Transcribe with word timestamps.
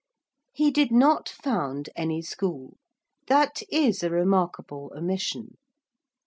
He 0.51 0.71
did 0.71 0.91
not 0.91 1.29
found 1.29 1.89
any 1.95 2.23
school. 2.23 2.77
That 3.27 3.61
is 3.69 4.01
a 4.01 4.09
remarkable 4.09 4.91
omission. 4.95 5.59